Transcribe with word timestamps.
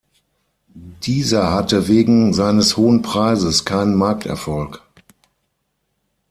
Dieser 1.03 1.51
hatte 1.53 1.87
wegen 1.87 2.33
seines 2.33 2.75
hohen 2.75 3.03
Preises 3.03 3.65
keinen 3.65 3.93
Markterfolg. 3.93 4.81